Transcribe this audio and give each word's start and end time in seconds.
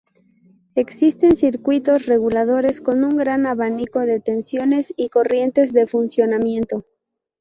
Existen 0.73 1.35
circuitos 1.35 2.07
reguladores 2.07 2.81
con 2.81 3.03
un 3.03 3.17
gran 3.17 3.45
abanico 3.45 3.99
de 3.99 4.19
tensiones 4.19 4.91
y 4.97 5.09
corrientes 5.09 5.73
de 5.73 5.85
funcionamiento. 5.85 6.87